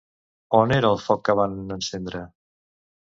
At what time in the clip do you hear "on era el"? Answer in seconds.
0.59-0.97